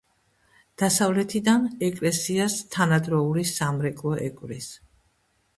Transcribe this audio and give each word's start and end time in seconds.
დასავლეთიდან 0.81 1.67
ეკლესიას 1.89 2.57
თანადროული 2.77 3.47
სამრეკლო 3.53 4.19
ეკვრის. 4.31 4.73